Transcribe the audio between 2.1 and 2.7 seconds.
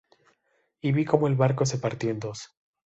dos.